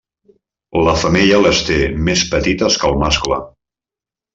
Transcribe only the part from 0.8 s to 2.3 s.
La femella les té més